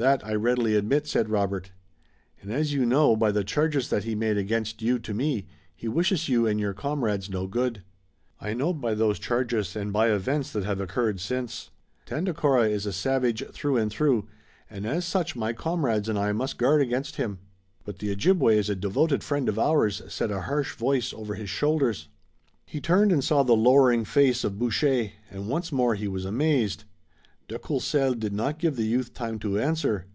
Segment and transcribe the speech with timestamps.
[0.00, 1.72] "That I readily admit," said Robert.
[2.40, 5.88] "And as you know by the charges that he made against you to me, he
[5.88, 7.82] wishes you and your comrades no good."
[8.40, 11.70] "I know by those charges and by events that have occurred since.
[12.06, 14.28] Tandakora is a savage through and through,
[14.70, 17.40] and as such my comrades and I must guard against him."
[17.84, 21.50] "But the Ojibway is a devoted friend of ours," said a harsh voice over his
[21.50, 22.06] shoulders.
[22.64, 26.84] He turned and saw the lowering face of Boucher, and once more he was amazed.
[27.46, 30.06] De Courcelles did not give the youth time to answer.